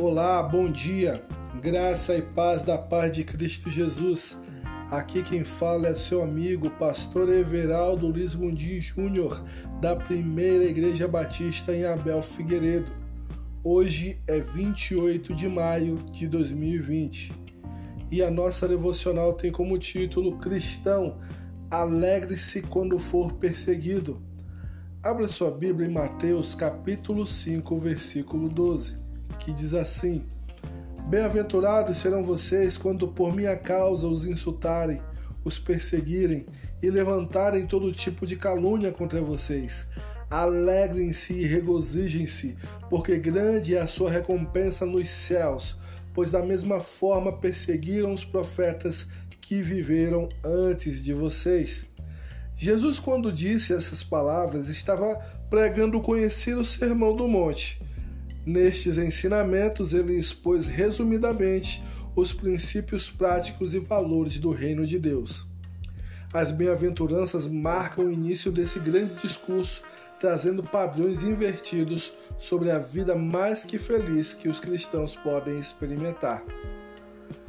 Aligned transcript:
Olá, 0.00 0.40
bom 0.44 0.70
dia, 0.70 1.24
graça 1.60 2.16
e 2.16 2.22
paz 2.22 2.62
da 2.62 2.78
paz 2.78 3.10
de 3.10 3.24
Cristo 3.24 3.68
Jesus. 3.68 4.38
Aqui 4.92 5.24
quem 5.24 5.42
fala 5.42 5.88
é 5.88 5.94
seu 5.96 6.22
amigo, 6.22 6.70
pastor 6.70 7.28
Everaldo 7.28 8.06
Luiz 8.06 8.32
Gondim 8.32 8.80
Júnior, 8.80 9.42
da 9.80 9.96
Primeira 9.96 10.64
Igreja 10.66 11.08
Batista 11.08 11.74
em 11.74 11.84
Abel 11.84 12.22
Figueiredo. 12.22 12.92
Hoje 13.64 14.22
é 14.28 14.38
28 14.38 15.34
de 15.34 15.48
maio 15.48 15.96
de 16.12 16.28
2020 16.28 17.32
e 18.08 18.22
a 18.22 18.30
nossa 18.30 18.68
devocional 18.68 19.32
tem 19.32 19.50
como 19.50 19.76
título 19.78 20.38
Cristão, 20.38 21.18
alegre-se 21.68 22.62
quando 22.62 23.00
for 23.00 23.32
perseguido. 23.32 24.22
Abra 25.02 25.26
sua 25.26 25.50
Bíblia 25.50 25.88
em 25.88 25.92
Mateus 25.92 26.54
capítulo 26.54 27.26
5, 27.26 27.76
versículo 27.80 28.48
12 28.48 29.07
que 29.48 29.54
diz 29.54 29.72
assim: 29.72 30.26
Bem-aventurados 31.08 31.96
serão 31.96 32.22
vocês 32.22 32.76
quando 32.76 33.08
por 33.08 33.34
minha 33.34 33.56
causa 33.56 34.06
os 34.06 34.26
insultarem, 34.26 35.00
os 35.42 35.58
perseguirem 35.58 36.44
e 36.82 36.90
levantarem 36.90 37.66
todo 37.66 37.90
tipo 37.90 38.26
de 38.26 38.36
calúnia 38.36 38.92
contra 38.92 39.22
vocês. 39.22 39.86
Alegrem-se 40.28 41.32
e 41.32 41.46
regozijem-se, 41.46 42.58
porque 42.90 43.16
grande 43.16 43.74
é 43.74 43.80
a 43.80 43.86
sua 43.86 44.10
recompensa 44.10 44.84
nos 44.84 45.08
céus, 45.08 45.78
pois 46.12 46.30
da 46.30 46.42
mesma 46.42 46.78
forma 46.78 47.32
perseguiram 47.32 48.12
os 48.12 48.26
profetas 48.26 49.06
que 49.40 49.62
viveram 49.62 50.28
antes 50.44 51.02
de 51.02 51.14
vocês. 51.14 51.86
Jesus, 52.54 52.98
quando 52.98 53.32
disse 53.32 53.72
essas 53.72 54.02
palavras, 54.02 54.68
estava 54.68 55.14
pregando 55.48 55.96
o 55.96 56.02
conhecido 56.02 56.62
Sermão 56.62 57.16
do 57.16 57.26
Monte 57.26 57.87
Nestes 58.48 58.96
ensinamentos, 58.96 59.92
ele 59.92 60.16
expôs 60.16 60.68
resumidamente 60.68 61.84
os 62.16 62.32
princípios 62.32 63.10
práticos 63.10 63.74
e 63.74 63.78
valores 63.78 64.38
do 64.38 64.48
reino 64.48 64.86
de 64.86 64.98
Deus. 64.98 65.46
As 66.32 66.50
bem-aventuranças 66.50 67.46
marcam 67.46 68.06
o 68.06 68.10
início 68.10 68.50
desse 68.50 68.78
grande 68.78 69.16
discurso, 69.16 69.82
trazendo 70.18 70.62
padrões 70.62 71.22
invertidos 71.22 72.14
sobre 72.38 72.70
a 72.70 72.78
vida 72.78 73.14
mais 73.14 73.64
que 73.64 73.76
feliz 73.76 74.32
que 74.32 74.48
os 74.48 74.58
cristãos 74.58 75.14
podem 75.14 75.58
experimentar. 75.58 76.42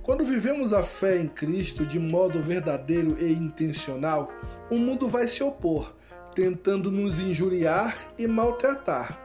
Quando 0.00 0.22
vivemos 0.22 0.72
a 0.72 0.84
fé 0.84 1.20
em 1.20 1.26
Cristo 1.26 1.84
de 1.84 1.98
modo 1.98 2.40
verdadeiro 2.40 3.16
e 3.20 3.32
intencional, 3.32 4.30
o 4.70 4.78
mundo 4.78 5.08
vai 5.08 5.26
se 5.26 5.42
opor, 5.42 5.92
tentando 6.36 6.88
nos 6.88 7.18
injuriar 7.18 8.14
e 8.16 8.28
maltratar 8.28 9.23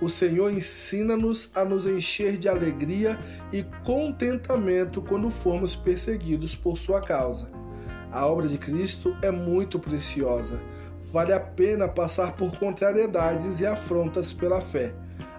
o 0.00 0.08
Senhor 0.08 0.52
ensina-nos 0.52 1.50
a 1.54 1.64
nos 1.64 1.86
encher 1.86 2.36
de 2.36 2.48
alegria 2.48 3.18
e 3.52 3.62
contentamento 3.84 5.00
quando 5.00 5.30
formos 5.30 5.76
perseguidos 5.76 6.54
por 6.54 6.76
sua 6.76 7.00
causa. 7.00 7.50
A 8.10 8.26
obra 8.26 8.46
de 8.46 8.58
Cristo 8.58 9.16
é 9.22 9.30
muito 9.30 9.78
preciosa. 9.78 10.60
Vale 11.02 11.32
a 11.32 11.40
pena 11.40 11.88
passar 11.88 12.32
por 12.32 12.58
contrariedades 12.58 13.60
e 13.60 13.66
afrontas 13.66 14.32
pela 14.32 14.60
fé. 14.60 14.94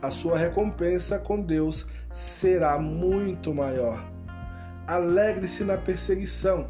A 0.00 0.10
sua 0.10 0.36
recompensa 0.36 1.18
com 1.18 1.40
Deus 1.40 1.86
será 2.10 2.78
muito 2.78 3.52
maior. 3.52 4.02
Alegre-se 4.86 5.62
na 5.62 5.76
perseguição. 5.76 6.68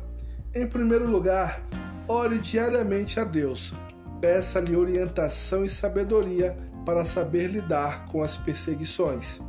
Em 0.55 0.67
primeiro 0.67 1.07
lugar, 1.07 1.63
ore 2.09 2.39
diariamente 2.39 3.21
a 3.21 3.25
Deus. 3.25 3.73
Peça-lhe 4.21 4.77
orientação 4.77 5.65
e 5.65 5.69
sabedoria 5.69 6.57
para 6.85 7.05
saber 7.05 7.49
lidar 7.49 8.07
com 8.07 8.23
as 8.23 8.37
perseguições. 8.37 9.41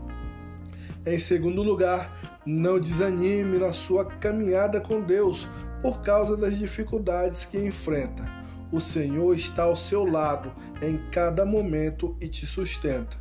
Em 1.06 1.18
segundo 1.18 1.64
lugar, 1.64 2.40
não 2.46 2.80
desanime 2.80 3.58
na 3.58 3.74
sua 3.74 4.06
caminhada 4.06 4.80
com 4.80 5.02
Deus 5.02 5.48
por 5.82 6.02
causa 6.02 6.38
das 6.38 6.58
dificuldades 6.58 7.46
que 7.46 7.58
enfrenta. 7.58 8.30
O 8.72 8.80
Senhor 8.80 9.36
está 9.36 9.64
ao 9.64 9.76
seu 9.76 10.06
lado 10.06 10.54
em 10.82 10.98
cada 11.12 11.46
momento 11.46 12.16
e 12.22 12.28
te 12.28 12.46
sustenta. 12.46 13.18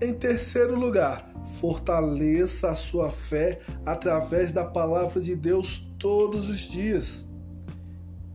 Em 0.00 0.12
terceiro 0.14 0.74
lugar, 0.74 1.28
fortaleça 1.60 2.70
a 2.70 2.74
sua 2.74 3.10
fé 3.10 3.60
através 3.84 4.52
da 4.52 4.64
palavra 4.64 5.20
de 5.20 5.34
Deus 5.34 5.86
todos 5.98 6.48
os 6.48 6.58
dias. 6.58 7.24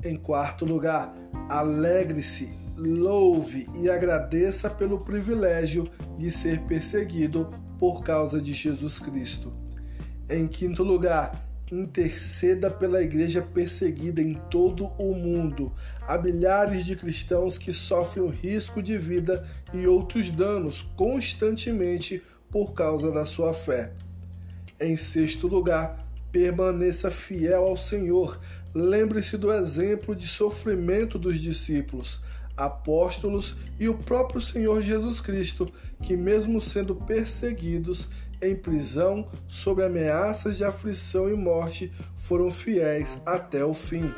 Em 0.03 0.15
quarto 0.15 0.65
lugar, 0.65 1.13
alegre-se 1.49 2.60
louve 2.89 3.67
e 3.75 3.89
agradeça 3.89 4.69
pelo 4.69 5.01
privilégio 5.01 5.89
de 6.17 6.31
ser 6.31 6.61
perseguido 6.61 7.49
por 7.77 8.03
causa 8.03 8.41
de 8.41 8.53
Jesus 8.53 8.99
Cristo. 8.99 9.53
Em 10.29 10.47
quinto 10.47 10.83
lugar, 10.83 11.47
interceda 11.71 12.69
pela 12.69 13.01
igreja 13.01 13.41
perseguida 13.41 14.21
em 14.21 14.33
todo 14.49 14.87
o 14.97 15.13
mundo. 15.13 15.71
Há 16.01 16.17
milhares 16.17 16.85
de 16.85 16.95
cristãos 16.95 17.57
que 17.57 17.71
sofrem 17.71 18.23
o 18.23 18.29
risco 18.29 18.81
de 18.81 18.97
vida 18.97 19.45
e 19.73 19.87
outros 19.87 20.29
danos 20.29 20.81
constantemente 20.81 22.21
por 22.49 22.73
causa 22.73 23.11
da 23.11 23.25
sua 23.25 23.53
fé. 23.53 23.93
Em 24.79 24.97
sexto 24.97 25.47
lugar, 25.47 26.05
permaneça 26.31 27.09
fiel 27.09 27.63
ao 27.63 27.77
Senhor. 27.77 28.39
Lembre-se 28.73 29.37
do 29.37 29.51
exemplo 29.51 30.15
de 30.15 30.27
sofrimento 30.27 31.19
dos 31.19 31.39
discípulos 31.39 32.19
apóstolos 32.55 33.55
e 33.79 33.87
o 33.87 33.97
próprio 33.97 34.41
Senhor 34.41 34.81
Jesus 34.81 35.21
Cristo, 35.21 35.71
que, 36.01 36.15
mesmo 36.15 36.61
sendo 36.61 36.95
perseguidos 36.95 38.07
em 38.41 38.55
prisão, 38.55 39.27
sob 39.47 39.83
ameaças 39.83 40.57
de 40.57 40.63
aflição 40.63 41.29
e 41.29 41.35
morte, 41.35 41.91
foram 42.17 42.51
fiéis 42.51 43.21
até 43.25 43.63
o 43.63 43.73
fim. 43.73 44.13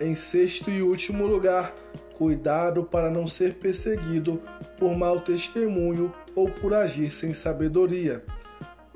Em 0.00 0.14
sexto 0.14 0.70
e 0.70 0.82
último 0.82 1.26
lugar, 1.26 1.74
cuidado 2.14 2.84
para 2.84 3.10
não 3.10 3.26
ser 3.26 3.54
perseguido 3.54 4.40
por 4.78 4.96
mau 4.96 5.20
testemunho 5.20 6.12
ou 6.34 6.48
por 6.48 6.74
agir 6.74 7.10
sem 7.10 7.32
sabedoria. 7.32 8.24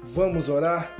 Vamos 0.02 0.48
orar? 0.48 0.96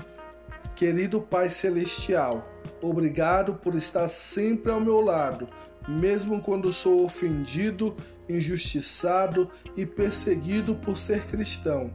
Querido 0.75 1.21
Pai 1.23 1.49
Celestial, 1.49 2.47
obrigado 2.83 3.55
por 3.55 3.75
estar 3.75 4.09
sempre 4.09 4.71
ao 4.71 4.81
meu 4.81 5.01
lado 5.01 5.49
mesmo 5.89 6.41
quando 6.41 6.73
sou 6.73 7.05
ofendido, 7.05 7.97
injustiçado 8.29 9.51
e 9.77 9.87
perseguido 9.87 10.75
por 10.75 10.99
ser 10.99 11.27
cristão. 11.27 11.91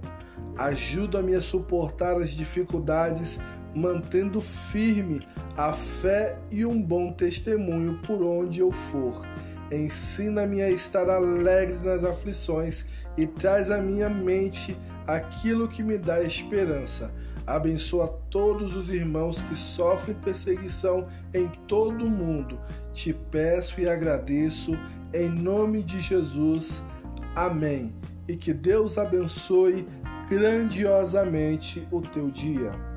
Ajuda-me 0.58 1.36
a 1.36 1.42
suportar 1.42 2.16
as 2.16 2.32
dificuldades, 2.32 3.40
mantendo 3.74 4.42
firme 4.42 5.26
a 5.58 5.74
fé 5.74 6.38
e 6.50 6.66
um 6.66 6.82
bom 6.82 7.12
testemunho 7.12 8.00
por 8.06 8.22
onde 8.22 8.60
eu 8.60 8.72
for. 8.72 9.26
Ensina-me 9.72 10.62
a 10.62 10.70
estar 10.70 11.10
alegre 11.10 11.78
nas 11.84 12.04
aflições 12.04 12.86
e 13.18 13.26
traz 13.26 13.72
à 13.72 13.82
minha 13.82 14.10
mente 14.10 14.78
aquilo 15.08 15.68
que 15.68 15.84
me 15.84 15.98
dá 15.98 16.22
esperança. 16.22 17.14
Abençoa 17.46 18.08
todos 18.30 18.76
os 18.76 18.90
irmãos 18.90 19.42
que 19.42 19.56
sofrem 19.56 20.16
perseguição 20.16 21.08
em 21.34 21.48
todo 21.68 22.06
o 22.06 22.10
mundo. 22.10 22.60
Te 22.94 23.14
peço 23.14 23.80
e 23.80 23.88
agradeço 23.88 24.78
em 25.14 25.30
nome 25.30 25.84
de 25.84 26.00
Jesus. 26.00 26.84
Amém. 27.36 27.94
E 28.28 28.36
que 28.36 28.54
Deus 28.54 28.98
abençoe 28.98 29.88
grandiosamente 30.30 31.88
o 31.92 32.02
teu 32.02 32.30
dia. 32.30 32.91